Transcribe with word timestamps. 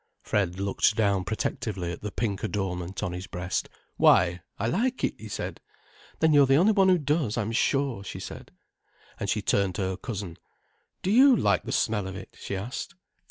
Fred 0.23 0.59
looked 0.59 0.95
down 0.95 1.23
protectively 1.25 1.91
at 1.91 2.01
the 2.01 2.11
pink 2.11 2.41
adornment 2.43 3.03
on 3.03 3.13
his 3.13 3.27
breast. 3.27 3.69
"Why, 3.97 4.41
I 4.57 4.65
like 4.65 5.03
it," 5.03 5.13
he 5.19 5.27
said. 5.29 5.61
"Then 6.21 6.33
you're 6.33 6.47
the 6.47 6.55
only 6.55 6.71
one 6.71 6.89
who 6.89 6.97
does, 6.97 7.37
I'm 7.37 7.51
sure," 7.51 8.03
she 8.03 8.19
said. 8.19 8.49
And 9.19 9.29
she 9.29 9.43
turned 9.43 9.75
to 9.75 9.83
her 9.83 9.97
cousin. 9.97 10.39
"Do 11.03 11.11
you 11.11 11.35
like 11.35 11.65
the 11.65 11.71
smell 11.71 12.07
of 12.07 12.15
it?" 12.15 12.35
she 12.35 12.55
asked. 12.55 12.95